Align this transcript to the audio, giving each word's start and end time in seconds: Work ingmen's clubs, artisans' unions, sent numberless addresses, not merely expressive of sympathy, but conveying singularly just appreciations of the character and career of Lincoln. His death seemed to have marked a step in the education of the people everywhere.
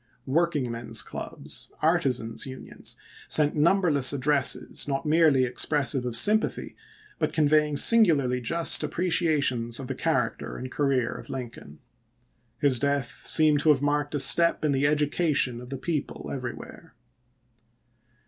Work 0.25 0.53
ingmen's 0.55 1.03
clubs, 1.03 1.69
artisans' 1.79 2.47
unions, 2.47 2.95
sent 3.27 3.55
numberless 3.55 4.11
addresses, 4.11 4.87
not 4.87 5.05
merely 5.05 5.43
expressive 5.43 6.05
of 6.07 6.15
sympathy, 6.15 6.75
but 7.19 7.33
conveying 7.33 7.77
singularly 7.77 8.41
just 8.41 8.81
appreciations 8.81 9.79
of 9.79 9.85
the 9.85 9.93
character 9.93 10.57
and 10.57 10.71
career 10.71 11.13
of 11.13 11.29
Lincoln. 11.29 11.81
His 12.57 12.79
death 12.79 13.27
seemed 13.27 13.59
to 13.59 13.69
have 13.69 13.83
marked 13.83 14.15
a 14.15 14.19
step 14.19 14.65
in 14.65 14.71
the 14.71 14.87
education 14.87 15.61
of 15.61 15.69
the 15.69 15.77
people 15.77 16.31
everywhere. 16.33 16.95